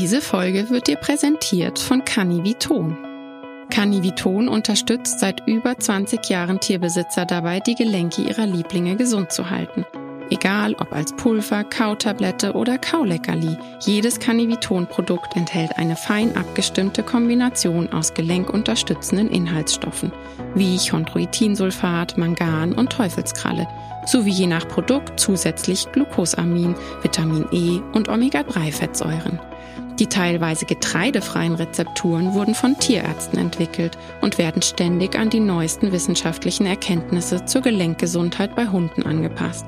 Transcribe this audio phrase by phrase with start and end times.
[0.00, 2.96] Diese Folge wird dir präsentiert von Canniviton.
[3.68, 9.84] Canniviton unterstützt seit über 20 Jahren Tierbesitzer dabei, die Gelenke ihrer Lieblinge gesund zu halten.
[10.30, 18.14] Egal ob als Pulver, Kautablette oder Kauleckerli, jedes Canniviton-Produkt enthält eine fein abgestimmte Kombination aus
[18.14, 20.12] gelenkunterstützenden Inhaltsstoffen,
[20.54, 23.68] wie Chondroitinsulfat, Mangan und Teufelskralle,
[24.06, 29.38] sowie je nach Produkt zusätzlich Glucosamin, Vitamin E und Omega-3-Fettsäuren.
[30.00, 36.64] Die teilweise getreidefreien Rezepturen wurden von Tierärzten entwickelt und werden ständig an die neuesten wissenschaftlichen
[36.64, 39.66] Erkenntnisse zur Gelenkgesundheit bei Hunden angepasst.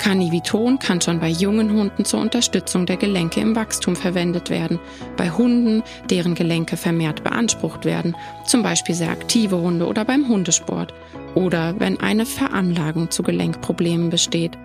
[0.00, 4.80] Carniviton kann schon bei jungen Hunden zur Unterstützung der Gelenke im Wachstum verwendet werden.
[5.16, 8.16] Bei Hunden, deren Gelenke vermehrt beansprucht werden,
[8.46, 10.92] zum Beispiel sehr aktive Hunde oder beim Hundesport.
[11.36, 14.58] Oder wenn eine Veranlagung zu Gelenkproblemen besteht.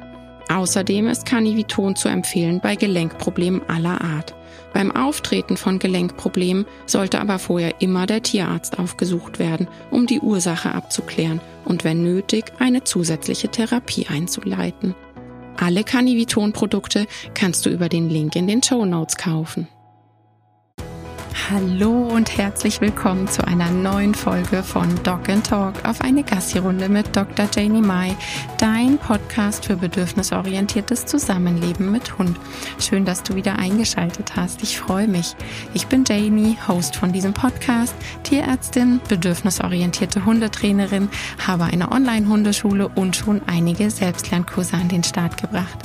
[0.49, 4.35] Außerdem ist Carniviton zu empfehlen bei Gelenkproblemen aller Art.
[4.73, 10.73] Beim Auftreten von Gelenkproblemen sollte aber vorher immer der Tierarzt aufgesucht werden, um die Ursache
[10.73, 14.93] abzuklären und wenn nötig eine zusätzliche Therapie einzuleiten.
[15.57, 19.67] Alle Canniviton-Produkte kannst du über den Link in den Show Notes kaufen.
[21.51, 26.89] Hallo und herzlich willkommen zu einer neuen Folge von Dog and Talk auf eine Gassi-Runde
[26.89, 27.47] mit Dr.
[27.53, 28.15] Janie Mai,
[28.57, 32.39] dein Podcast für bedürfnisorientiertes Zusammenleben mit Hund.
[32.79, 34.63] Schön, dass du wieder eingeschaltet hast.
[34.63, 35.35] Ich freue mich.
[35.75, 41.09] Ich bin Janie, Host von diesem Podcast, Tierärztin, bedürfnisorientierte Hundetrainerin,
[41.45, 45.77] habe eine Online-Hundeschule und schon einige Selbstlernkurse an den Start gebracht.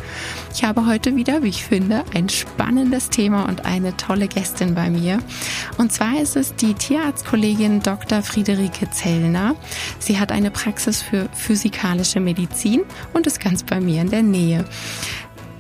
[0.55, 4.89] Ich habe heute wieder, wie ich finde, ein spannendes Thema und eine tolle Gästin bei
[4.89, 5.19] mir.
[5.79, 8.23] Und zwar ist es die Tierarztkollegin Dr.
[8.23, 9.55] Friederike Zellner.
[9.99, 12.83] Sie hat eine Praxis für physikalische Medizin
[13.13, 14.65] und ist ganz bei mir in der Nähe.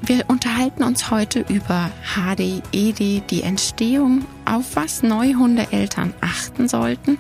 [0.03, 7.19] Wir unterhalten uns heute über HD, ED, die Entstehung, auf was Neuhundeeltern achten sollten,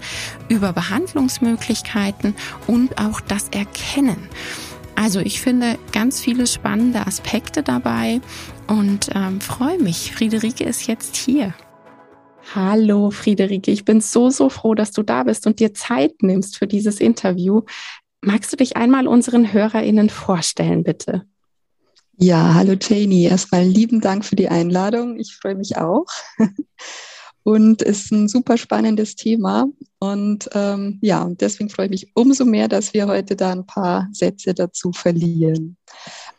[0.48, 2.34] über Behandlungsmöglichkeiten
[2.66, 4.28] und auch das Erkennen.
[4.96, 8.20] Also ich finde ganz viele spannende Aspekte dabei
[8.66, 10.12] und ähm, freue mich.
[10.12, 11.54] Friederike ist jetzt hier.
[12.54, 16.56] Hallo Friederike, ich bin so, so froh, dass du da bist und dir Zeit nimmst
[16.56, 17.62] für dieses Interview.
[18.22, 21.24] Magst du dich einmal unseren HörerInnen vorstellen, bitte?
[22.16, 23.24] Ja, hallo Janie.
[23.24, 25.18] Erstmal lieben Dank für die Einladung.
[25.18, 26.06] Ich freue mich auch.
[27.42, 29.66] Und es ist ein super spannendes Thema.
[29.98, 34.08] Und ähm, ja, deswegen freue ich mich umso mehr, dass wir heute da ein paar
[34.12, 35.78] Sätze dazu verlieren.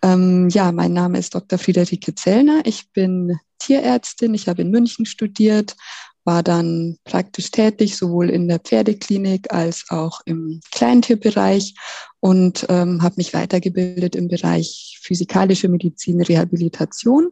[0.03, 1.57] Ähm, ja, mein Name ist Dr.
[1.57, 2.61] Friederike Zellner.
[2.65, 4.33] Ich bin Tierärztin.
[4.33, 5.75] Ich habe in München studiert,
[6.23, 11.75] war dann praktisch tätig, sowohl in der Pferdeklinik als auch im Kleintierbereich
[12.19, 17.31] und ähm, habe mich weitergebildet im Bereich physikalische Medizin, Rehabilitation.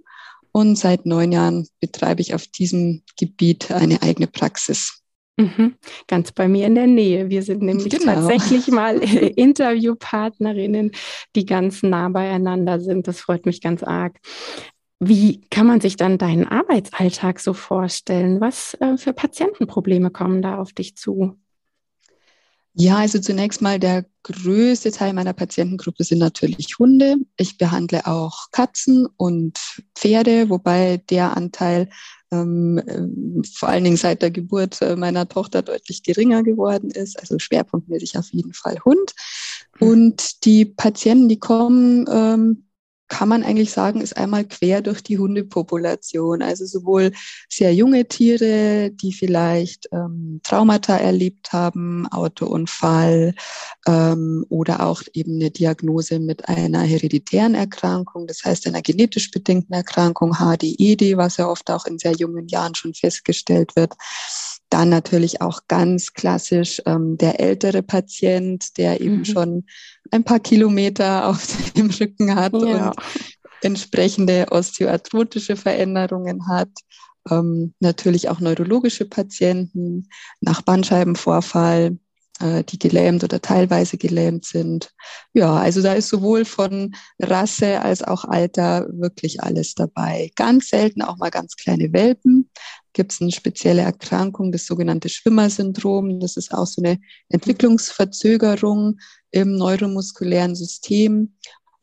[0.51, 5.03] Und seit neun Jahren betreibe ich auf diesem Gebiet eine eigene Praxis.
[5.37, 5.75] Mhm.
[6.07, 7.29] Ganz bei mir in der Nähe.
[7.29, 8.15] Wir sind nämlich genau.
[8.15, 10.91] tatsächlich mal Interviewpartnerinnen,
[11.35, 13.07] die ganz nah beieinander sind.
[13.07, 14.17] Das freut mich ganz arg.
[14.99, 18.41] Wie kann man sich dann deinen Arbeitsalltag so vorstellen?
[18.41, 21.37] Was äh, für Patientenprobleme kommen da auf dich zu?
[22.73, 27.15] Ja, also zunächst mal der größte Teil meiner Patientengruppe sind natürlich Hunde.
[27.37, 29.57] Ich behandle auch Katzen und
[29.95, 31.89] Pferde, wobei der Anteil
[32.31, 37.19] ähm, äh, vor allen Dingen seit der Geburt äh, meiner Tochter deutlich geringer geworden ist.
[37.19, 39.13] Also schwerpunktmäßig auf jeden Fall Hund.
[39.79, 39.87] Mhm.
[39.87, 42.68] Und die Patienten, die kommen, ähm,
[43.09, 46.41] kann man eigentlich sagen, ist einmal quer durch die Hundepopulation.
[46.41, 47.11] Also sowohl
[47.49, 53.33] sehr junge Tiere, die vielleicht ähm, Traumata erlebt haben, Autounfall
[53.87, 59.73] ähm, oder auch eben eine Diagnose mit einer hereditären Erkrankung, das heißt einer genetisch bedingten
[59.73, 63.93] Erkrankung, HDED, was ja oft auch in sehr jungen Jahren schon festgestellt wird.
[64.69, 69.25] Dann natürlich auch ganz klassisch ähm, der ältere Patient, der eben mhm.
[69.25, 69.65] schon
[70.11, 72.89] ein paar Kilometer auf dem Rücken hat ja.
[72.89, 72.95] und
[73.61, 76.69] entsprechende osteoarthrotische Veränderungen hat.
[77.29, 80.07] Ähm, natürlich auch neurologische Patienten
[80.39, 81.97] nach Bandscheibenvorfall,
[82.39, 84.91] äh, die gelähmt oder teilweise gelähmt sind.
[85.33, 90.31] Ja, also da ist sowohl von Rasse als auch Alter wirklich alles dabei.
[90.35, 92.48] Ganz selten auch mal ganz kleine Welpen.
[92.99, 96.19] Gibt es eine spezielle Erkrankung, das sogenannte Schwimmersyndrom.
[96.19, 96.99] Das ist auch so eine
[97.29, 98.99] Entwicklungsverzögerung
[99.31, 101.33] im neuromuskulären System.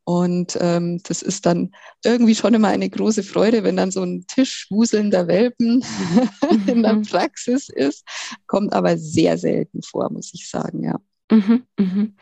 [0.05, 1.71] Und ähm, das ist dann
[2.05, 5.83] irgendwie schon immer eine große Freude, wenn dann so ein Tisch wuselnder Welpen
[6.67, 7.03] in der mhm.
[7.05, 8.05] Praxis ist.
[8.47, 11.01] Kommt aber sehr selten vor, muss ich sagen, ja.
[11.33, 12.15] Mhm, mhm.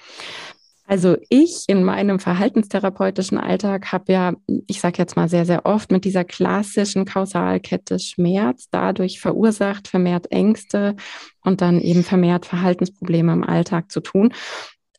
[0.86, 4.32] Also ich in meinem verhaltenstherapeutischen Alltag habe ja,
[4.66, 10.30] ich sage jetzt mal sehr, sehr oft mit dieser klassischen Kausalkette Schmerz dadurch verursacht, vermehrt
[10.30, 10.94] Ängste
[11.40, 14.34] und dann eben vermehrt Verhaltensprobleme im Alltag zu tun.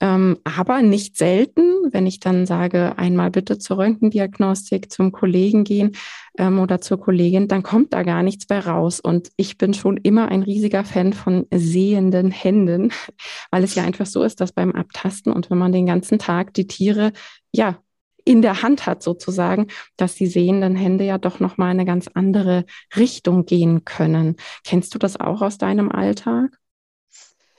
[0.02, 1.62] Ähm, aber nicht selten,
[1.92, 5.94] wenn ich dann sage, einmal bitte zur Röntgendiagnostik zum Kollegen gehen
[6.38, 9.00] ähm, oder zur Kollegin, dann kommt da gar nichts bei raus.
[9.00, 12.92] Und ich bin schon immer ein riesiger Fan von sehenden Händen,
[13.52, 16.54] weil es ja einfach so ist, dass beim Abtasten und wenn man den ganzen Tag
[16.54, 17.14] die Tiere,
[17.54, 17.80] ja,
[18.26, 22.10] in der Hand hat sozusagen, dass die sehenden Hände ja doch noch mal eine ganz
[22.14, 22.66] andere
[22.98, 24.36] Richtung gehen können.
[24.64, 26.58] Kennst du das auch aus deinem Alltag?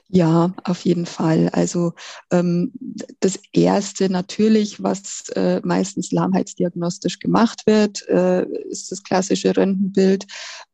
[0.09, 1.49] Ja, auf jeden Fall.
[1.49, 1.93] Also
[2.31, 2.71] ähm,
[3.19, 10.25] das Erste natürlich, was äh, meistens lahmheitsdiagnostisch gemacht wird, äh, ist das klassische Röntgenbild.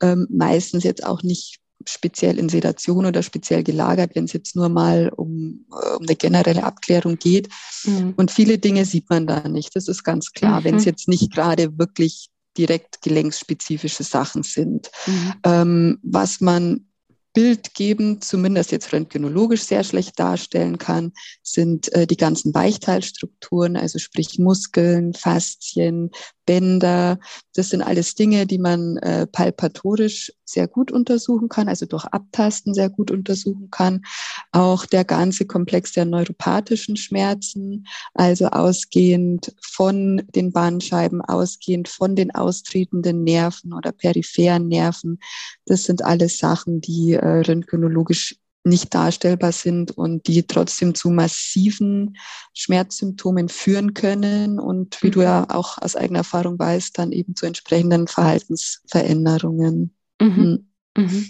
[0.02, 1.60] Ähm, meistens jetzt auch nicht
[1.90, 6.16] speziell in Sedation oder speziell gelagert, wenn es jetzt nur mal um, äh, um eine
[6.16, 7.50] generelle Abklärung geht.
[7.86, 8.14] Mhm.
[8.16, 9.76] Und viele Dinge sieht man da nicht.
[9.76, 10.64] Das ist ganz klar, mhm.
[10.66, 14.92] wenn es jetzt nicht gerade wirklich direkt gelenksspezifische Sachen sind.
[15.08, 15.34] Mhm.
[15.44, 16.86] Ähm, was man
[17.34, 24.40] bildgebend, zumindest jetzt röntgenologisch sehr schlecht darstellen kann, sind äh, die ganzen Weichteilstrukturen, also sprich
[24.40, 26.12] Muskeln, Faszien,
[26.46, 27.20] Bänder.
[27.56, 32.74] Das sind alles Dinge, die man äh, palpatorisch sehr gut untersuchen kann, also durch Abtasten
[32.74, 34.04] sehr gut untersuchen kann.
[34.52, 42.34] Auch der ganze Komplex der neuropathischen Schmerzen, also ausgehend von den Bandscheiben, ausgehend von den
[42.34, 45.20] austretenden Nerven oder peripheren Nerven.
[45.66, 52.18] Das sind alles Sachen, die äh, röntgenologisch nicht darstellbar sind und die trotzdem zu massiven
[52.54, 55.50] Schmerzsymptomen führen können und wie du ja mhm.
[55.50, 59.94] auch aus eigener Erfahrung weißt, dann eben zu entsprechenden Verhaltensveränderungen.
[60.22, 60.68] Mhm.
[60.96, 61.04] Mhm.
[61.04, 61.26] mhm.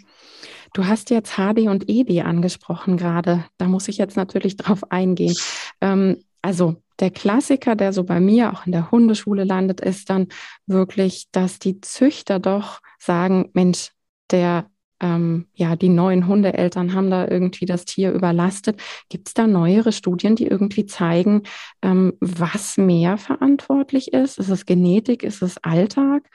[0.75, 3.45] Du hast jetzt HD und ED angesprochen gerade.
[3.57, 5.35] Da muss ich jetzt natürlich drauf eingehen.
[5.81, 10.27] Ähm, also der Klassiker, der so bei mir auch in der Hundeschule landet, ist dann
[10.65, 13.91] wirklich, dass die Züchter doch sagen, Mensch,
[14.31, 14.69] der
[15.03, 18.81] ähm, ja, die neuen Hundeeltern haben da irgendwie das Tier überlastet.
[19.09, 21.43] Gibt es da neuere Studien, die irgendwie zeigen,
[21.81, 24.39] ähm, was mehr verantwortlich ist?
[24.39, 25.23] Ist es Genetik?
[25.23, 26.29] Ist es Alltag?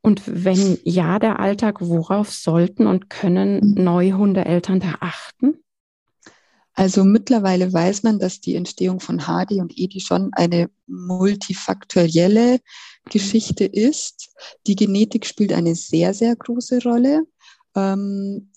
[0.00, 3.84] Und wenn ja, der Alltag, worauf sollten und können mhm.
[3.84, 5.58] neue Hundeeltern da achten?
[6.72, 12.60] Also mittlerweile weiß man, dass die Entstehung von HD und EDI schon eine multifaktorielle
[13.10, 14.30] Geschichte ist.
[14.66, 17.24] Die Genetik spielt eine sehr, sehr große Rolle
[17.76, 18.50] ähm,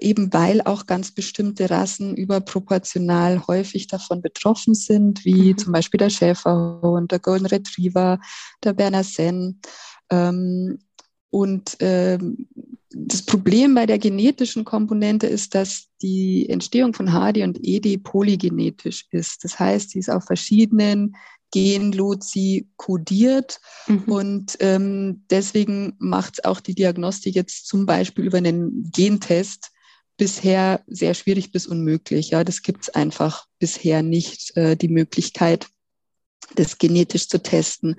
[0.00, 5.58] eben weil auch ganz bestimmte Rassen überproportional häufig davon betroffen sind, wie mhm.
[5.58, 8.18] zum Beispiel der Schäferhund, der Golden Retriever,
[8.64, 9.60] der Berner Senn.
[10.10, 10.78] Ähm,
[11.32, 12.46] und ähm,
[12.90, 19.06] das Problem bei der genetischen Komponente ist, dass die Entstehung von HD und ED polygenetisch
[19.10, 19.42] ist.
[19.42, 21.16] Das heißt, sie ist auf verschiedenen
[21.50, 23.60] Genlozi kodiert.
[23.86, 24.02] Mhm.
[24.04, 29.70] Und ähm, deswegen macht auch die Diagnostik jetzt zum Beispiel über einen Gentest
[30.18, 32.28] bisher sehr schwierig bis unmöglich.
[32.28, 35.68] Ja, das gibt es einfach bisher nicht, äh, die Möglichkeit,
[36.56, 37.96] das genetisch zu testen.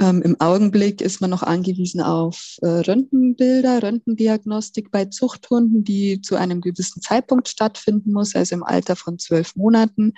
[0.00, 6.36] Ähm, Im Augenblick ist man noch angewiesen auf äh, Röntgenbilder, Röntgendiagnostik bei Zuchthunden, die zu
[6.36, 10.14] einem gewissen Zeitpunkt stattfinden muss, also im Alter von zwölf Monaten.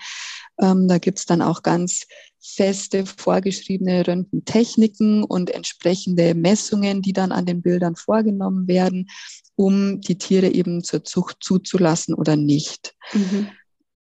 [0.61, 2.07] Ähm, da gibt's dann auch ganz
[2.41, 9.09] feste vorgeschriebene Röntgentechniken und entsprechende Messungen, die dann an den Bildern vorgenommen werden,
[9.57, 12.95] um die Tiere eben zur Zucht zuzulassen oder nicht.
[13.13, 13.49] Mhm.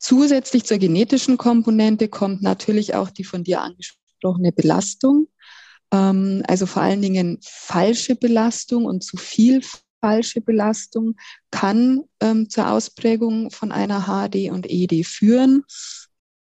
[0.01, 5.27] Zusätzlich zur genetischen Komponente kommt natürlich auch die von dir angesprochene Belastung.
[5.93, 9.61] Ähm, also vor allen Dingen falsche Belastung und zu viel
[10.01, 11.15] falsche Belastung
[11.51, 15.63] kann ähm, zur Ausprägung von einer HD und ED führen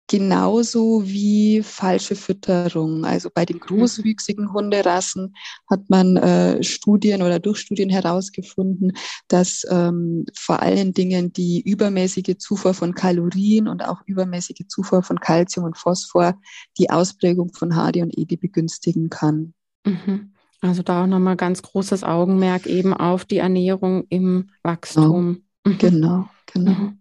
[0.08, 3.06] genauso wie falsche Fütterung.
[3.06, 3.62] Also bei den mhm.
[3.62, 5.36] großwüchsigen Hunderassen
[5.70, 8.94] hat man äh, Studien oder durch Studien herausgefunden,
[9.28, 15.20] dass ähm, vor allen Dingen die übermäßige Zufuhr von Kalorien und auch übermäßige Zufuhr von
[15.20, 16.40] Kalzium und Phosphor
[16.78, 19.54] die Ausprägung von HD und ED begünstigen kann.
[19.86, 20.32] Mhm.
[20.62, 25.44] Also da auch nochmal ganz großes Augenmerk eben auf die Ernährung im Wachstum.
[25.64, 25.78] Genau, mhm.
[25.78, 26.30] genau.
[26.46, 26.94] genau.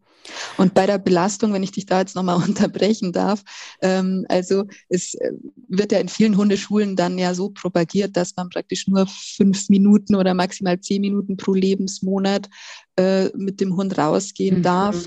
[0.57, 3.43] Und bei der Belastung, wenn ich dich da jetzt nochmal unterbrechen darf,
[3.83, 5.33] ähm, also es äh,
[5.69, 10.15] wird ja in vielen Hundeschulen dann ja so propagiert, dass man praktisch nur fünf Minuten
[10.15, 12.49] oder maximal zehn Minuten pro Lebensmonat
[12.97, 14.63] äh, mit dem Hund rausgehen mhm.
[14.63, 15.05] darf.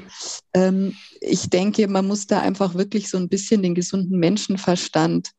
[0.54, 5.32] Ähm, ich denke, man muss da einfach wirklich so ein bisschen den gesunden Menschenverstand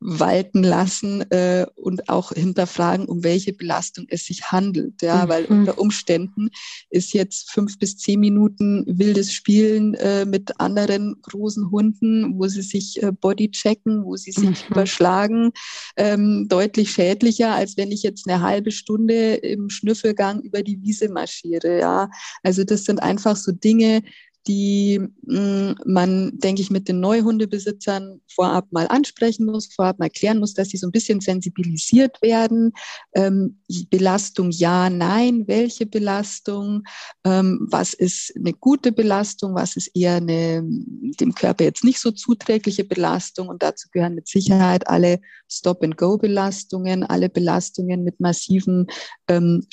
[0.00, 5.00] walten lassen äh, und auch hinterfragen, um welche Belastung es sich handelt.
[5.00, 5.28] Ja, mhm.
[5.28, 6.50] weil unter Umständen
[6.90, 12.62] ist jetzt fünf bis zehn Minuten wildes Spielen äh, mit anderen großen Hunden, wo sie
[12.62, 14.70] sich äh, body checken, wo sie sich mhm.
[14.70, 15.52] überschlagen,
[15.96, 21.08] ähm, deutlich schädlicher, als wenn ich jetzt eine halbe Stunde im Schnüffelgang über die Wiese
[21.08, 21.80] marschiere.
[21.80, 22.10] Ja,
[22.42, 24.02] also das sind einfach so Dinge,
[24.46, 30.38] die mm, man, denke ich, mit den Neuhundebesitzern vorab mal ansprechen muss, vorab mal klären
[30.38, 32.72] muss, dass sie so ein bisschen sensibilisiert werden.
[33.14, 33.60] Ähm,
[33.90, 36.82] Belastung ja, nein, welche Belastung,
[37.24, 42.10] ähm, was ist eine gute Belastung, was ist eher eine dem Körper jetzt nicht so
[42.10, 43.48] zuträgliche Belastung?
[43.48, 48.86] Und dazu gehören mit Sicherheit alle Stop-and-Go-Belastungen, alle Belastungen mit massiven
[49.28, 49.66] ähm,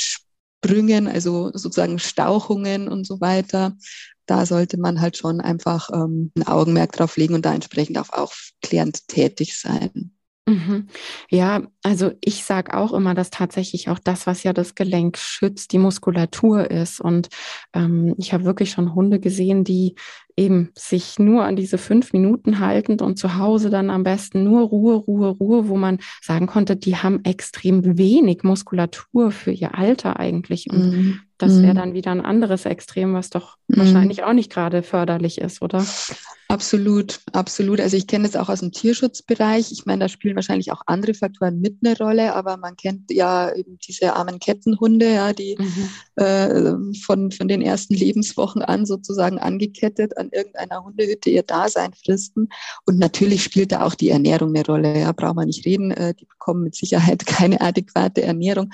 [0.63, 3.75] Sprüngen, also sozusagen Stauchungen und so weiter
[4.31, 8.09] da sollte man halt schon einfach ähm, ein Augenmerk drauf legen und da entsprechend auch
[8.09, 10.15] aufklärend tätig sein.
[10.51, 10.87] Mhm.
[11.29, 15.71] Ja, also ich sage auch immer, dass tatsächlich auch das, was ja das Gelenk schützt,
[15.71, 16.99] die Muskulatur ist.
[16.99, 17.29] Und
[17.73, 19.95] ähm, ich habe wirklich schon Hunde gesehen, die
[20.35, 24.61] eben sich nur an diese fünf Minuten haltend und zu Hause dann am besten nur
[24.63, 30.19] Ruhe, Ruhe, Ruhe, wo man sagen konnte, die haben extrem wenig Muskulatur für ihr Alter
[30.19, 30.69] eigentlich.
[30.69, 31.19] Und mhm.
[31.41, 31.77] Das wäre mhm.
[31.77, 33.77] dann wieder ein anderes Extrem, was doch mhm.
[33.77, 35.85] wahrscheinlich auch nicht gerade förderlich ist, oder?
[36.51, 37.79] Absolut, absolut.
[37.79, 39.71] Also ich kenne es auch aus dem Tierschutzbereich.
[39.71, 43.53] Ich meine, da spielen wahrscheinlich auch andere Faktoren mit eine Rolle, aber man kennt ja
[43.55, 46.21] eben diese armen Kettenhunde, ja, die mhm.
[46.21, 52.49] äh, von, von den ersten Lebenswochen an sozusagen angekettet an irgendeiner Hundehütte ihr Dasein fristen.
[52.85, 54.99] Und natürlich spielt da auch die Ernährung eine Rolle.
[54.99, 55.91] Ja, braucht man nicht reden.
[55.91, 58.71] Äh, die bekommen mit Sicherheit keine adäquate Ernährung.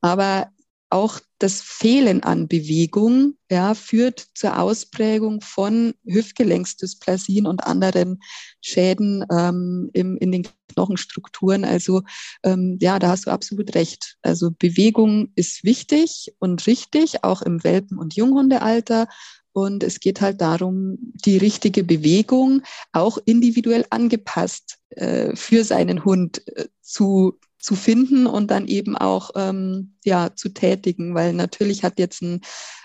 [0.00, 0.52] Aber
[0.90, 8.20] auch das Fehlen an Bewegung ja, führt zur Ausprägung von Hüftgelenksplasien und anderen
[8.60, 11.64] Schäden ähm, im, in den Knochenstrukturen.
[11.64, 12.02] Also
[12.42, 14.16] ähm, ja, da hast du absolut recht.
[14.22, 19.08] Also Bewegung ist wichtig und richtig, auch im Welpen- und Junghundealter.
[19.52, 26.46] Und es geht halt darum, die richtige Bewegung auch individuell angepasst äh, für seinen Hund
[26.56, 31.98] äh, zu zu finden und dann eben auch ähm, ja zu tätigen, weil natürlich hat
[31.98, 32.40] jetzt ein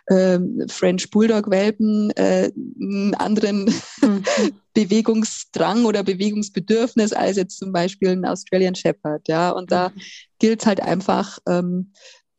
[0.10, 3.66] ähm, French Bulldog Welpen äh, einen anderen
[4.02, 4.24] mhm.
[4.74, 9.52] Bewegungsdrang oder Bewegungsbedürfnis als jetzt zum Beispiel ein Australian Shepherd, ja.
[9.52, 10.02] Und da mhm.
[10.40, 11.92] gilt halt einfach ähm,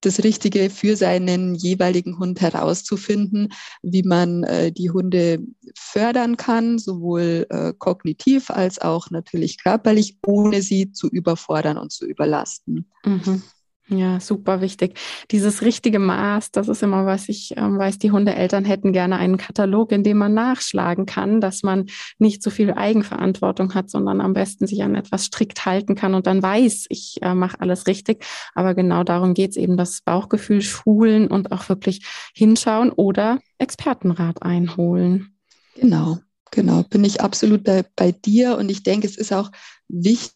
[0.05, 5.41] das Richtige für seinen jeweiligen Hund herauszufinden, wie man äh, die Hunde
[5.77, 12.07] fördern kann, sowohl äh, kognitiv als auch natürlich körperlich, ohne sie zu überfordern und zu
[12.07, 12.91] überlasten.
[13.05, 13.43] Mhm.
[13.89, 14.99] Ja, super wichtig.
[15.31, 19.37] Dieses richtige Maß, das ist immer was ich ähm, weiß, die Hundeeltern hätten gerne einen
[19.37, 21.87] Katalog, in dem man nachschlagen kann, dass man
[22.19, 26.27] nicht so viel Eigenverantwortung hat, sondern am besten sich an etwas strikt halten kann und
[26.27, 28.25] dann weiß, ich äh, mache alles richtig.
[28.55, 35.37] Aber genau darum geht's eben, das Bauchgefühl schulen und auch wirklich hinschauen oder Expertenrat einholen.
[35.75, 36.21] Genau.
[36.55, 39.51] Genau, bin ich absolut bei, bei dir und ich denke, es ist auch
[39.89, 40.34] wichtig,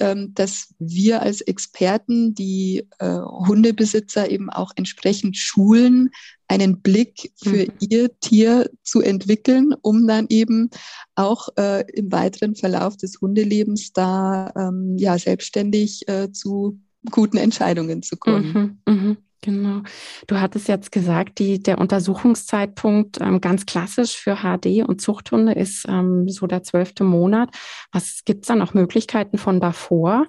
[0.00, 6.10] ähm, dass wir als Experten die äh, Hundebesitzer eben auch entsprechend schulen,
[6.48, 7.72] einen Blick für mhm.
[7.80, 10.70] ihr Tier zu entwickeln, um dann eben
[11.14, 18.02] auch äh, im weiteren Verlauf des Hundelebens da ähm, ja selbstständig äh, zu guten Entscheidungen
[18.02, 18.78] zu kommen.
[18.86, 19.16] Mhm, mh.
[19.42, 19.82] Genau.
[20.28, 25.84] Du hattest jetzt gesagt, die, der Untersuchungszeitpunkt ähm, ganz klassisch für HD und Zuchthunde ist
[25.88, 27.50] ähm, so der zwölfte Monat.
[27.90, 30.26] Was gibt's da noch Möglichkeiten von davor?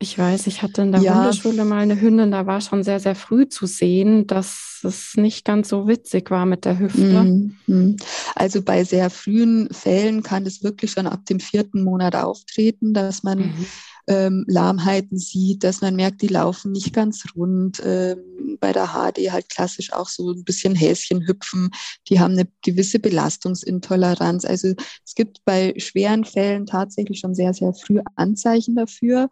[0.00, 1.16] Ich weiß, ich hatte in der ja.
[1.16, 5.44] Hundeschule mal eine Hündin, da war schon sehr, sehr früh zu sehen, dass es nicht
[5.44, 7.24] ganz so witzig war mit der Hüfte.
[7.66, 7.96] Mhm.
[8.36, 13.22] Also bei sehr frühen Fällen kann es wirklich schon ab dem vierten Monat auftreten, dass
[13.22, 13.66] man mhm
[14.08, 17.80] ähm, Lahmheiten sieht, dass man merkt, die laufen nicht ganz rund.
[17.84, 21.70] Ähm, bei der HD halt klassisch auch so ein bisschen Häschen hüpfen.
[22.08, 24.44] Die haben eine gewisse Belastungsintoleranz.
[24.44, 24.74] Also
[25.04, 29.28] es gibt bei schweren Fällen tatsächlich schon sehr, sehr früh Anzeichen dafür.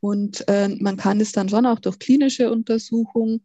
[0.00, 3.40] Und äh, man kann es dann schon auch durch klinische Untersuchungen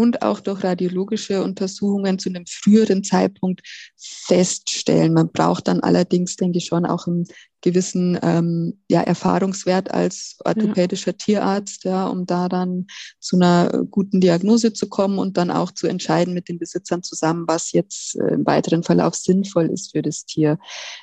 [0.00, 3.60] und auch durch radiologische Untersuchungen zu einem früheren Zeitpunkt
[3.98, 5.12] feststellen.
[5.12, 7.26] Man braucht dann allerdings, denke ich, schon auch einen
[7.60, 11.16] gewissen ähm, ja, Erfahrungswert als orthopädischer ja.
[11.18, 12.86] Tierarzt, ja, um da dann
[13.18, 17.44] zu einer guten Diagnose zu kommen und dann auch zu entscheiden mit den Besitzern zusammen,
[17.46, 20.58] was jetzt äh, im weiteren Verlauf sinnvoll ist für das Tier.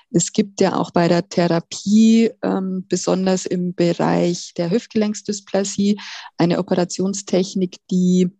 [0.09, 5.99] Es gibt ja auch bei der Therapie, ähm, besonders im Bereich der Hüftgelenksdysplasie,
[6.37, 8.31] eine Operationstechnik, die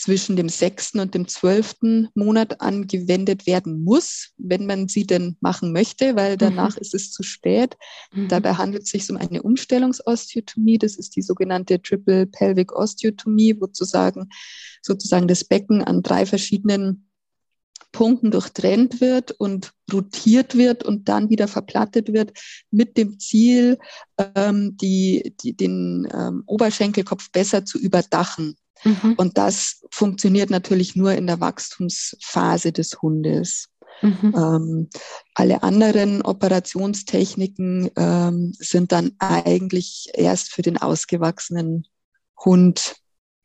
[0.00, 5.72] zwischen dem sechsten und dem zwölften Monat angewendet werden muss, wenn man sie denn machen
[5.72, 6.80] möchte, weil danach mhm.
[6.80, 7.76] ist es zu spät.
[8.12, 8.28] Mhm.
[8.28, 10.78] Dabei handelt es sich um eine Umstellungsosteotomie.
[10.78, 14.28] Das ist die sogenannte Triple Pelvic Osteotomie, wo sozusagen,
[14.82, 17.08] sozusagen das Becken an drei verschiedenen
[17.94, 22.32] Punkten durchtrennt wird und rotiert wird und dann wieder verplattet wird
[22.70, 23.78] mit dem Ziel,
[24.34, 28.56] ähm, die, die, den ähm, Oberschenkelkopf besser zu überdachen.
[28.82, 29.14] Mhm.
[29.16, 33.68] Und das funktioniert natürlich nur in der Wachstumsphase des Hundes.
[34.02, 34.34] Mhm.
[34.36, 34.88] Ähm,
[35.34, 41.86] alle anderen Operationstechniken ähm, sind dann eigentlich erst für den ausgewachsenen
[42.44, 42.96] Hund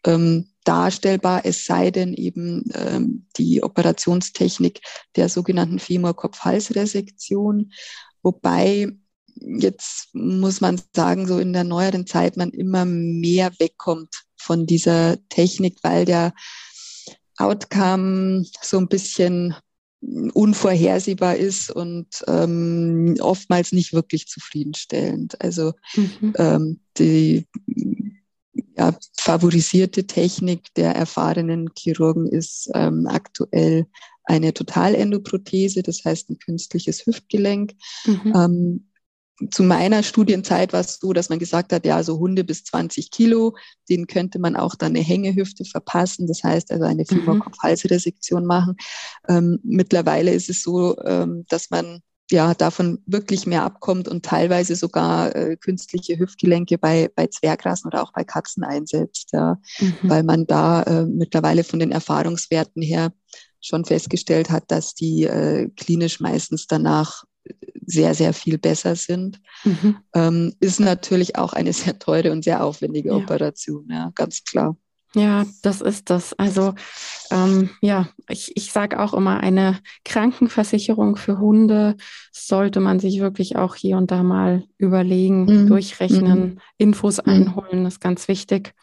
[0.05, 4.81] ähm, darstellbar, es sei denn eben ähm, die Operationstechnik
[5.15, 7.71] der sogenannten Femur-Kopf-Hals-Resektion,
[8.21, 8.91] wobei
[9.41, 15.17] jetzt muss man sagen, so in der neueren Zeit man immer mehr wegkommt von dieser
[15.29, 16.33] Technik, weil der
[17.37, 19.55] Outcome so ein bisschen
[20.01, 25.41] unvorhersehbar ist und ähm, oftmals nicht wirklich zufriedenstellend.
[25.41, 26.33] Also mhm.
[26.37, 27.47] ähm, die
[28.79, 33.87] ja, favorisierte Technik der erfahrenen Chirurgen ist ähm, aktuell
[34.23, 37.73] eine Totalendoprothese, das heißt ein künstliches Hüftgelenk.
[38.05, 38.33] Mhm.
[38.35, 38.85] Ähm,
[39.51, 43.11] zu meiner Studienzeit war es so, dass man gesagt hat, ja, so Hunde bis 20
[43.11, 43.55] Kilo,
[43.89, 48.75] denen könnte man auch dann eine Hängehüfte verpassen, das heißt also eine Fieberkopf-Halsresektion machen.
[49.27, 54.75] Ähm, mittlerweile ist es so, ähm, dass man ja davon wirklich mehr abkommt und teilweise
[54.75, 59.93] sogar äh, künstliche Hüftgelenke bei, bei Zwergrassen oder auch bei Katzen einsetzt, ja, mhm.
[60.03, 63.11] weil man da äh, mittlerweile von den Erfahrungswerten her
[63.61, 67.23] schon festgestellt hat, dass die äh, klinisch meistens danach
[67.85, 69.97] sehr, sehr viel besser sind, mhm.
[70.13, 73.15] ähm, ist natürlich auch eine sehr teure und sehr aufwendige ja.
[73.15, 74.77] Operation, ja, ganz klar.
[75.15, 76.33] Ja, das ist das.
[76.37, 76.75] Also
[77.31, 81.95] ähm, ja, ich, ich sage auch immer, eine Krankenversicherung für Hunde
[82.31, 85.67] sollte man sich wirklich auch hier und da mal überlegen, mhm.
[85.67, 86.59] durchrechnen, mhm.
[86.77, 87.31] Infos mhm.
[87.31, 88.73] einholen, ist ganz wichtig.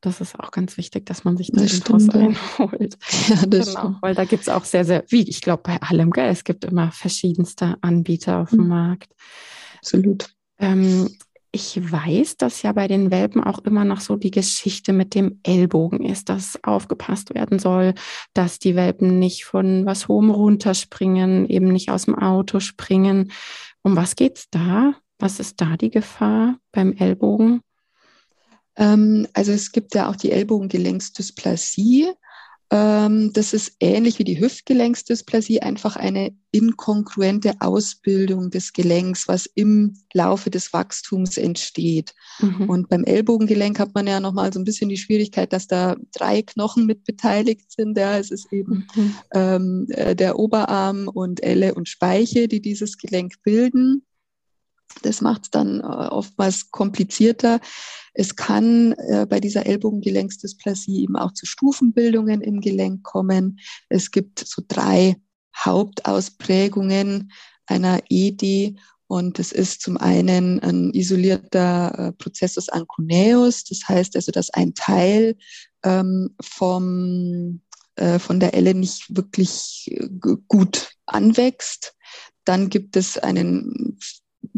[0.00, 2.36] Das ist auch ganz wichtig, dass man sich da das Infos stimmt.
[2.58, 2.98] einholt.
[3.28, 3.96] Ja, das genau, stimmt.
[4.02, 6.64] weil da gibt es auch sehr, sehr, wie ich glaube, bei allem, gell, es gibt
[6.64, 8.68] immer verschiedenste Anbieter auf dem mhm.
[8.68, 9.12] Markt.
[9.76, 10.34] Absolut.
[10.58, 11.08] Ähm,
[11.54, 15.38] ich weiß, dass ja bei den Welpen auch immer noch so die Geschichte mit dem
[15.42, 17.92] Ellbogen ist, dass aufgepasst werden soll,
[18.32, 23.32] dass die Welpen nicht von was hohem runterspringen, eben nicht aus dem Auto springen.
[23.82, 24.94] Um was geht's da?
[25.18, 27.60] Was ist da die Gefahr beim Ellbogen?
[28.76, 32.12] Ähm, also es gibt ja auch die Ellbogengelenksdysplasie.
[32.72, 39.98] Ähm, das ist ähnlich wie die Hüftgelenksdysplasie, einfach eine inkongruente Ausbildung des Gelenks, was im
[40.14, 42.14] Laufe des Wachstums entsteht.
[42.40, 42.70] Mhm.
[42.70, 46.40] Und beim Ellbogengelenk hat man ja nochmal so ein bisschen die Schwierigkeit, dass da drei
[46.40, 47.98] Knochen mit beteiligt sind.
[47.98, 49.14] Ja, es ist eben mhm.
[49.34, 54.02] ähm, äh, der Oberarm und Elle und Speiche, die dieses Gelenk bilden.
[55.02, 57.60] Das macht es dann äh, oftmals komplizierter.
[58.14, 63.58] Es kann äh, bei dieser Ellbogengelenksdysplasie eben auch zu Stufenbildungen im Gelenk kommen.
[63.88, 65.16] Es gibt so drei
[65.56, 67.32] Hauptausprägungen
[67.66, 68.76] einer ED
[69.06, 74.72] und es ist zum einen ein isolierter äh, Prozessus ancuneus, das heißt also, dass ein
[74.74, 75.36] Teil
[75.84, 77.60] ähm, vom,
[77.96, 80.08] äh, von der Elle nicht wirklich äh,
[80.48, 81.94] gut anwächst.
[82.44, 83.98] Dann gibt es einen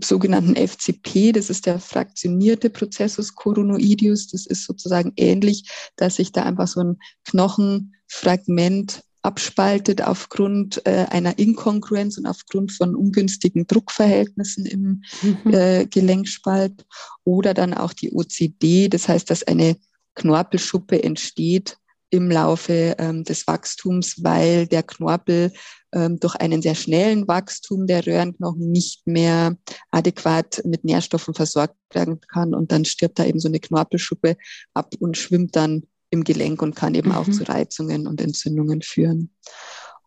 [0.02, 4.28] sogenannten FCP, das ist der fraktionierte Prozessus coronoideus.
[4.28, 11.38] Das ist sozusagen ähnlich, dass sich da einfach so ein Knochenfragment abspaltet aufgrund äh, einer
[11.38, 15.54] Inkongruenz und aufgrund von ungünstigen Druckverhältnissen im mhm.
[15.54, 16.84] äh, Gelenkspalt
[17.24, 19.76] oder dann auch die OCD, das heißt, dass eine
[20.14, 21.78] Knorpelschuppe entsteht
[22.10, 25.52] im Laufe ähm, des Wachstums, weil der Knorpel
[25.94, 29.56] ähm, durch einen sehr schnellen Wachstum der Röhrenknochen nicht mehr
[29.90, 32.54] adäquat mit Nährstoffen versorgt werden kann.
[32.54, 34.36] Und dann stirbt da eben so eine Knorpelschuppe
[34.74, 37.14] ab und schwimmt dann im Gelenk und kann eben mhm.
[37.14, 39.30] auch zu Reizungen und Entzündungen führen.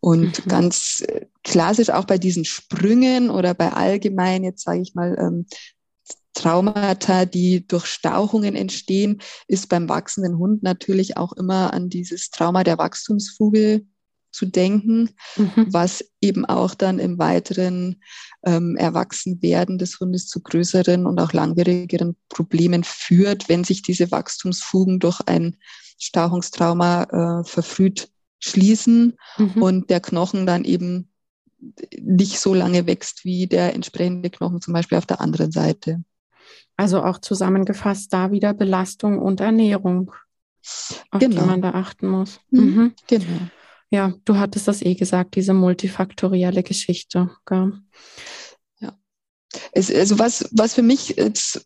[0.00, 0.48] Und mhm.
[0.48, 5.46] ganz äh, klassisch auch bei diesen Sprüngen oder bei allgemein, jetzt sage ich mal, ähm,
[6.34, 12.62] Traumata, die durch Stauchungen entstehen, ist beim wachsenden Hund natürlich auch immer an dieses Trauma
[12.62, 13.86] der Wachstumsfuge
[14.30, 15.66] zu denken, mhm.
[15.68, 18.02] was eben auch dann im weiteren
[18.44, 24.98] ähm, Erwachsenwerden des Hundes zu größeren und auch langwierigeren Problemen führt, wenn sich diese Wachstumsfugen
[24.98, 25.56] durch ein
[25.98, 28.10] Stauchungstrauma äh, verfrüht
[28.40, 29.62] schließen mhm.
[29.62, 31.10] und der Knochen dann eben
[32.00, 36.04] nicht so lange wächst wie der entsprechende Knochen zum Beispiel auf der anderen Seite.
[36.76, 40.12] Also auch zusammengefasst da wieder Belastung und Ernährung.
[41.10, 41.40] auf genau.
[41.40, 42.40] die man da achten muss.
[42.50, 42.60] Mhm.
[42.60, 42.94] Mhm.
[43.08, 43.48] Genau.
[43.90, 47.30] Ja, du hattest das eh gesagt, diese multifaktorielle Geschichte.
[47.46, 47.72] Gell?
[49.72, 51.62] Es, also was, was für mich jetzt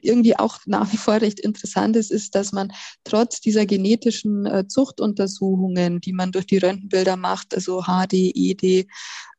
[0.00, 2.72] irgendwie auch nach wie vor recht interessant ist, ist, dass man
[3.04, 8.86] trotz dieser genetischen äh, Zuchtuntersuchungen, die man durch die Röntgenbilder macht, also HD, ED,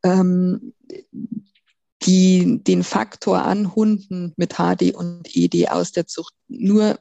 [0.04, 0.74] ähm,
[2.04, 7.00] die den Faktor an Hunden mit HD und ED aus der Zucht nur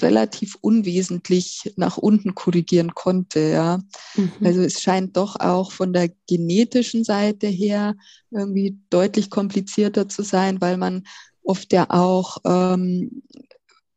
[0.00, 3.40] relativ unwesentlich nach unten korrigieren konnte.
[3.40, 3.80] Ja.
[4.16, 4.32] Mhm.
[4.42, 7.94] Also es scheint doch auch von der genetischen Seite her
[8.30, 11.04] irgendwie deutlich komplizierter zu sein, weil man
[11.42, 13.22] oft ja auch ähm,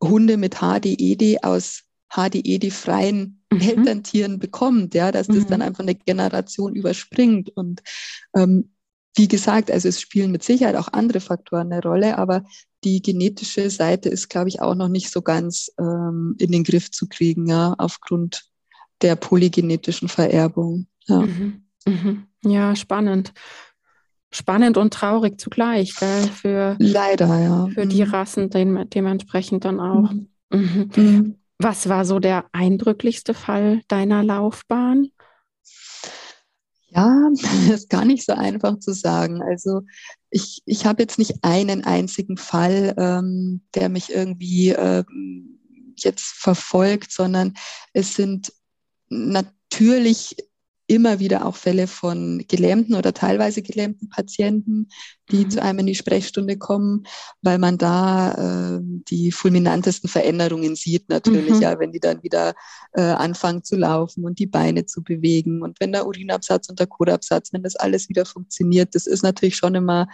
[0.02, 3.62] Hunde mit HDED aus HDED-freien mhm.
[3.62, 5.48] Elterntieren bekommt, ja, dass das mhm.
[5.48, 7.50] dann einfach eine Generation überspringt.
[7.50, 7.82] Und
[8.36, 8.72] ähm,
[9.18, 12.44] wie gesagt, also es spielen mit Sicherheit auch andere Faktoren eine Rolle, aber
[12.84, 16.92] die genetische Seite ist, glaube ich, auch noch nicht so ganz ähm, in den Griff
[16.92, 18.46] zu kriegen, ja, aufgrund
[19.02, 20.88] der polygenetischen Vererbung.
[21.08, 21.64] Ja, mhm.
[21.88, 22.28] Mhm.
[22.44, 23.34] ja spannend.
[24.30, 26.28] Spannend und traurig zugleich, gell?
[26.28, 27.68] Für, Leider, ja.
[27.74, 28.12] Für die mhm.
[28.12, 30.12] Rassen dem, dementsprechend dann auch.
[30.52, 30.92] Mhm.
[30.96, 31.36] Mhm.
[31.58, 35.10] Was war so der eindrücklichste Fall deiner Laufbahn?
[36.98, 37.42] Ja, das
[37.84, 39.44] ist gar nicht so einfach zu sagen.
[39.44, 39.82] Also
[40.32, 45.60] ich, ich habe jetzt nicht einen einzigen Fall, ähm, der mich irgendwie ähm,
[45.96, 47.54] jetzt verfolgt, sondern
[47.94, 48.52] es sind
[49.10, 50.36] natürlich
[50.88, 54.88] immer wieder auch Fälle von gelähmten oder teilweise gelähmten Patienten,
[55.30, 55.50] die mhm.
[55.50, 57.04] zu einem in die Sprechstunde kommen,
[57.42, 61.62] weil man da äh, die fulminantesten Veränderungen sieht natürlich, mhm.
[61.62, 62.54] ja, wenn die dann wieder
[62.94, 66.88] äh, anfangen zu laufen und die Beine zu bewegen und wenn der Urinabsatz und der
[66.88, 70.08] Kotabsatz, wenn das alles wieder funktioniert, das ist natürlich schon immer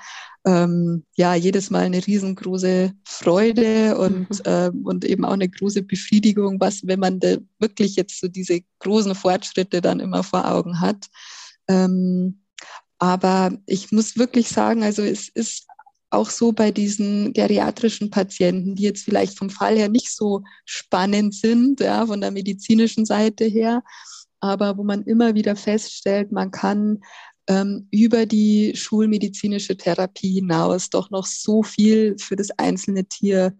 [0.45, 4.41] ähm, ja jedes Mal eine riesengroße Freude und, mhm.
[4.45, 8.61] ähm, und eben auch eine große Befriedigung, was, wenn man da wirklich jetzt so diese
[8.79, 11.07] großen Fortschritte dann immer vor Augen hat.
[11.67, 12.43] Ähm,
[12.99, 15.67] aber ich muss wirklich sagen, also es ist
[16.09, 21.33] auch so bei diesen geriatrischen Patienten, die jetzt vielleicht vom Fall her nicht so spannend
[21.33, 23.83] sind, ja, von der medizinischen Seite her,
[24.39, 26.99] aber wo man immer wieder feststellt, man kann
[27.47, 33.57] ähm, über die schulmedizinische Therapie hinaus doch noch so viel für das einzelne Tier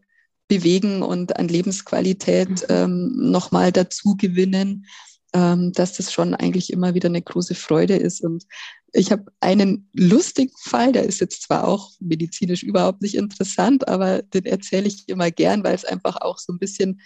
[0.48, 2.66] bewegen und an Lebensqualität mhm.
[2.70, 4.86] ähm, nochmal dazu gewinnen,
[5.34, 8.24] dass das schon eigentlich immer wieder eine große Freude ist.
[8.24, 8.46] Und
[8.94, 14.22] ich habe einen lustigen Fall, der ist jetzt zwar auch medizinisch überhaupt nicht interessant, aber
[14.22, 17.02] den erzähle ich immer gern, weil es einfach auch so ein bisschen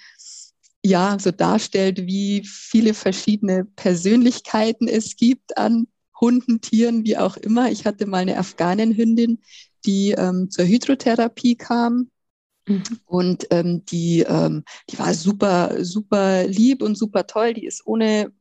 [0.83, 5.87] ja, so darstellt, wie viele verschiedene Persönlichkeiten es gibt an
[6.19, 7.71] Hunden, Tieren, wie auch immer.
[7.71, 9.39] Ich hatte mal eine Afghanenhündin,
[9.85, 12.09] die ähm, zur Hydrotherapie kam.
[12.67, 12.83] Mhm.
[13.05, 17.53] Und ähm, die, ähm, die war super, super lieb und super toll.
[17.53, 18.31] Die ist ohne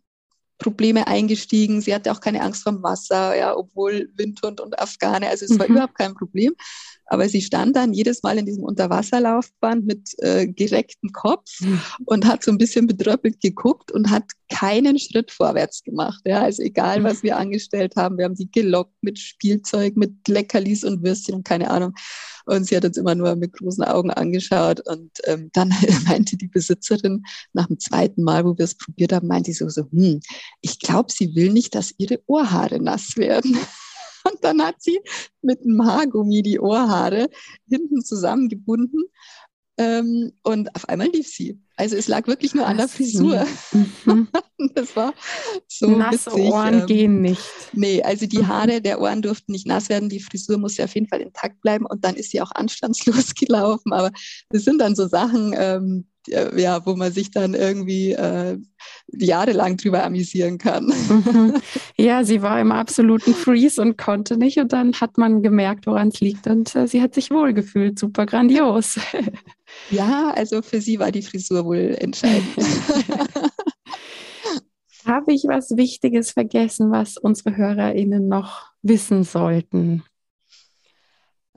[0.59, 1.81] Probleme eingestiegen.
[1.81, 5.59] Sie hatte auch keine Angst vor Wasser, ja, obwohl Windhund und Afghane, also es mhm.
[5.59, 6.55] war überhaupt kein Problem.
[7.07, 11.81] Aber sie stand dann jedes Mal in diesem Unterwasserlaufband mit äh, gerecktem Kopf mhm.
[12.05, 16.21] und hat so ein bisschen bedröppelt geguckt und hat keinen Schritt vorwärts gemacht.
[16.25, 20.85] Ja, also egal, was wir angestellt haben, wir haben sie gelockt mit Spielzeug, mit Leckerlis
[20.85, 21.95] und Würstchen und keine Ahnung.
[22.47, 24.81] Und sie hat uns immer nur mit großen Augen angeschaut.
[24.87, 25.75] Und ähm, dann
[26.07, 29.69] meinte die Besitzerin nach dem zweiten Mal, wo wir es probiert haben, meinte sie so,
[29.69, 30.21] so hm,
[30.61, 33.59] ich glaube, sie will nicht, dass ihre Ohrhaare nass werden.
[34.31, 35.01] Und dann hat sie
[35.43, 37.29] mit einem Haargummi die Ohrhaare
[37.69, 39.05] hinten zusammengebunden.
[39.79, 41.61] Ähm, und auf einmal lief sie.
[41.77, 43.47] Also es lag wirklich nur an der Frisur.
[43.73, 44.29] Mhm.
[44.75, 45.13] das war
[45.69, 46.45] so Nasse witzig.
[46.51, 47.43] Ohren ähm, gehen nicht.
[47.75, 48.49] Nee, also die mhm.
[48.49, 50.09] Haare der Ohren durften nicht nass werden.
[50.09, 51.85] Die Frisur musste auf jeden Fall intakt bleiben.
[51.85, 53.93] Und dann ist sie auch anstandslos gelaufen.
[53.93, 54.11] Aber
[54.49, 58.59] das sind dann so Sachen, ähm, äh, ja, wo man sich dann irgendwie äh,
[59.09, 60.87] jahrelang drüber amüsieren kann.
[60.87, 61.55] Mhm.
[61.99, 64.59] Ja, sie war im absoluten Freeze und konnte nicht.
[64.59, 66.47] Und dann hat man gemerkt, woran es liegt.
[66.47, 67.99] Und äh, sie hat sich wohlgefühlt.
[67.99, 68.99] Super grandios.
[69.91, 72.57] Ja, also für sie war die Frisur wohl entscheidend.
[75.05, 80.05] Habe ich was Wichtiges vergessen, was unsere HörerInnen noch wissen sollten?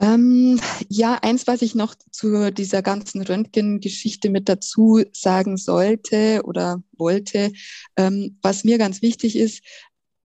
[0.00, 0.58] Ähm,
[0.88, 7.52] ja, eins, was ich noch zu dieser ganzen Röntgengeschichte mit dazu sagen sollte oder wollte,
[7.96, 9.62] ähm, was mir ganz wichtig ist,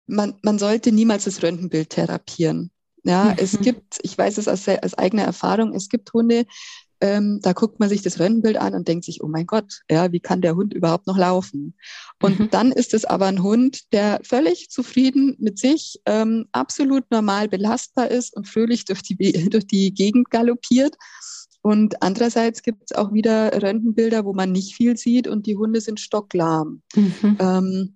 [0.08, 2.72] man, man sollte niemals das Röntgenbild therapieren.
[3.04, 3.36] Ja, mhm.
[3.38, 6.46] es gibt, ich weiß es aus, aus eigener Erfahrung, es gibt Hunde,
[7.02, 10.12] ähm, da guckt man sich das Röntgenbild an und denkt sich, oh mein Gott, ja,
[10.12, 11.74] wie kann der Hund überhaupt noch laufen?
[12.22, 12.50] Und mhm.
[12.52, 18.10] dann ist es aber ein Hund, der völlig zufrieden mit sich, ähm, absolut normal belastbar
[18.10, 19.16] ist und fröhlich durch die,
[19.50, 20.96] durch die Gegend galoppiert.
[21.64, 25.82] Und andererseits gibt es auch wieder Röntgenbilder, wo man nicht viel sieht und die Hunde
[25.82, 26.82] sind stocklahm.
[26.96, 27.38] Mhm.
[27.40, 27.96] Ähm,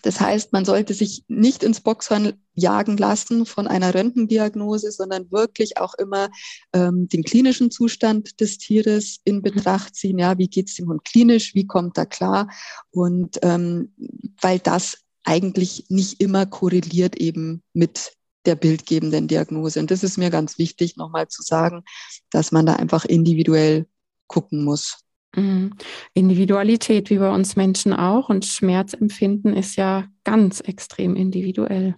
[0.00, 5.76] das heißt, man sollte sich nicht ins Boxhorn jagen lassen von einer Röntgendiagnose, sondern wirklich
[5.76, 6.30] auch immer
[6.72, 9.42] ähm, den klinischen Zustand des Tieres in mhm.
[9.42, 10.18] Betracht ziehen.
[10.18, 11.54] Ja, wie geht's dem Hund klinisch?
[11.54, 12.48] Wie kommt er klar?
[12.90, 13.94] Und ähm,
[14.40, 18.12] weil das eigentlich nicht immer korreliert eben mit
[18.44, 19.78] der bildgebenden Diagnose.
[19.78, 21.84] Und das ist mir ganz wichtig, nochmal zu sagen,
[22.30, 23.86] dass man da einfach individuell
[24.26, 24.98] gucken muss.
[25.34, 25.74] Mhm.
[26.14, 28.28] Individualität, wie bei uns Menschen auch.
[28.28, 31.96] Und Schmerzempfinden ist ja ganz extrem individuell.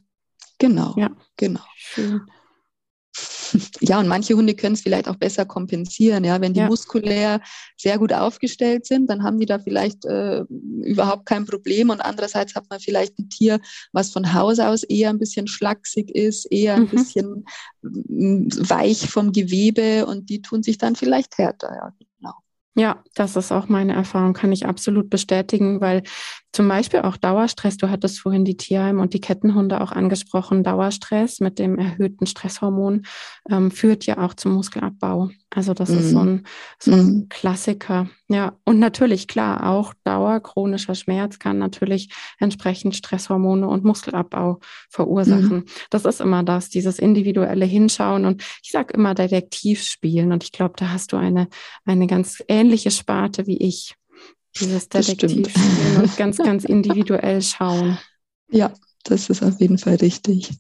[0.59, 0.95] Genau.
[0.97, 1.65] Ja, genau.
[1.77, 2.23] Schön.
[3.81, 6.25] Ja, und manche Hunde können es vielleicht auch besser kompensieren.
[6.25, 6.67] Ja, wenn die ja.
[6.67, 7.41] muskulär
[7.77, 10.43] sehr gut aufgestellt sind, dann haben die da vielleicht äh,
[10.83, 11.91] überhaupt kein Problem.
[11.91, 13.61] Und andererseits hat man vielleicht ein Tier,
[13.93, 16.89] was von Haus aus eher ein bisschen schlaksig ist, eher ein mhm.
[16.89, 17.45] bisschen
[17.83, 21.73] mm, weich vom Gewebe und die tun sich dann vielleicht härter.
[21.73, 21.93] Ja.
[22.77, 26.03] Ja, das ist auch meine Erfahrung, kann ich absolut bestätigen, weil
[26.53, 31.39] zum Beispiel auch Dauerstress, du hattest vorhin die Tierheim- und die Kettenhunde auch angesprochen, Dauerstress
[31.39, 33.07] mit dem erhöhten Stresshormon
[33.49, 35.31] ähm, führt ja auch zum Muskelabbau.
[35.55, 35.99] Also das mhm.
[35.99, 36.47] ist so ein,
[36.81, 37.29] so ein mhm.
[37.29, 38.09] Klassiker.
[38.29, 44.59] Ja, und natürlich, klar, auch Dauer chronischer Schmerz kann natürlich entsprechend Stresshormone und Muskelabbau
[44.91, 45.57] verursachen.
[45.59, 45.65] Mhm.
[45.91, 50.53] Das ist immer das, dieses individuelle Hinschauen und ich sage immer Detektiv spielen und ich
[50.53, 51.49] glaube, da hast du eine,
[51.85, 53.95] eine ganz ähnliche Sparte wie ich.
[54.61, 57.99] Dieses Detektiv spielen und ganz, ganz individuell schauen.
[58.51, 60.51] Ja, das ist auf jeden Fall richtig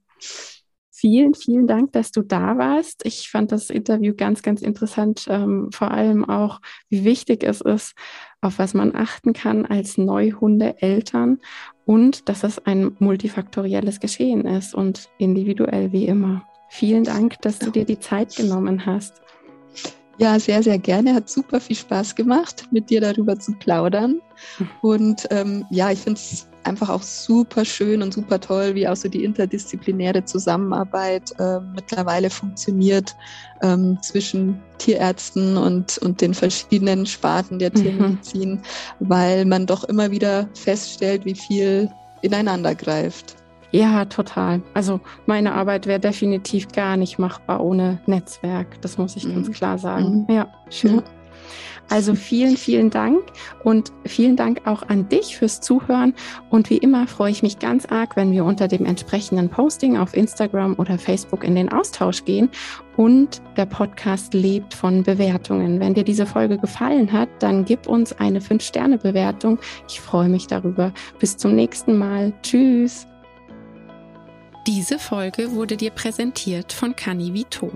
[1.04, 3.04] vielen, vielen Dank, dass du da warst.
[3.04, 7.92] Ich fand das Interview ganz, ganz interessant, ähm, vor allem auch, wie wichtig es ist,
[8.40, 11.40] auf was man achten kann als Neuhundeeltern
[11.84, 16.48] und dass es ein multifaktorielles Geschehen ist und individuell wie immer.
[16.70, 19.20] Vielen Dank, dass du dir die Zeit genommen hast.
[20.18, 21.14] Ja, sehr, sehr gerne.
[21.14, 24.20] Hat super viel Spaß gemacht, mit dir darüber zu plaudern.
[24.82, 28.96] Und ähm, ja, ich finde es einfach auch super schön und super toll, wie auch
[28.96, 33.14] so die interdisziplinäre Zusammenarbeit äh, mittlerweile funktioniert
[33.62, 37.74] ähm, zwischen Tierärzten und, und den verschiedenen Sparten der mhm.
[37.74, 38.60] Tiermedizin, mhm.
[39.00, 41.90] weil man doch immer wieder feststellt, wie viel
[42.22, 43.36] ineinander greift.
[43.74, 44.62] Ja, total.
[44.72, 48.80] Also meine Arbeit wäre definitiv gar nicht machbar ohne Netzwerk.
[48.82, 49.34] Das muss ich mhm.
[49.34, 50.26] ganz klar sagen.
[50.28, 50.32] Mhm.
[50.32, 50.98] Ja, schön.
[50.98, 51.02] Ja.
[51.90, 53.20] Also vielen, vielen Dank
[53.64, 56.14] und vielen Dank auch an dich fürs Zuhören.
[56.50, 60.14] Und wie immer freue ich mich ganz arg, wenn wir unter dem entsprechenden Posting auf
[60.14, 62.50] Instagram oder Facebook in den Austausch gehen.
[62.96, 65.80] Und der Podcast lebt von Bewertungen.
[65.80, 69.58] Wenn dir diese Folge gefallen hat, dann gib uns eine 5-Sterne-Bewertung.
[69.88, 70.92] Ich freue mich darüber.
[71.18, 72.32] Bis zum nächsten Mal.
[72.42, 73.08] Tschüss.
[74.66, 77.70] Diese Folge wurde dir präsentiert von Cani Vito.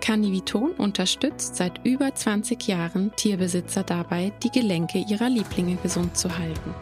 [0.00, 6.72] Canniviton unterstützt seit über 20 Jahren Tierbesitzer dabei, die Gelenke ihrer Lieblinge gesund zu halten.